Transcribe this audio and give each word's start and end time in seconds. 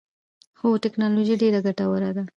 هو، 0.59 0.69
تکنالوجی 0.85 1.35
ډیره 1.41 1.59
ګټوره 1.67 2.09
ده 2.15 2.23